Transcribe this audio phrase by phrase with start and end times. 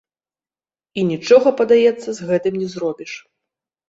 [1.01, 3.11] І нічога, падаецца, з гэтым не зробіш.